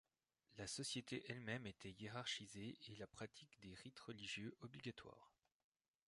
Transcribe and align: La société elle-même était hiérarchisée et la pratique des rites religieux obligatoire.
La 0.57 0.65
société 0.65 1.23
elle-même 1.29 1.67
était 1.67 1.91
hiérarchisée 1.99 2.75
et 2.89 2.95
la 2.95 3.05
pratique 3.05 3.59
des 3.61 3.75
rites 3.75 3.99
religieux 3.99 4.51
obligatoire. 4.61 5.31